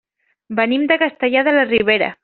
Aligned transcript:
Venim 0.59 0.87
de 0.93 0.99
Castellar 1.05 1.45
de 1.49 1.55
la 1.59 1.71
Ribera. 1.77 2.15